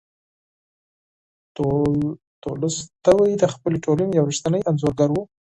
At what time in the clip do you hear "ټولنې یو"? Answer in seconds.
3.85-4.29